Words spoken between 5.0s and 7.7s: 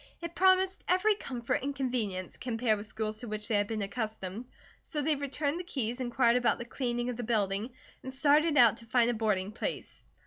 they returned the keys, inquired about the cleaning of the building,